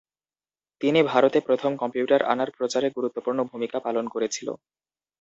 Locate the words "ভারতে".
1.05-1.39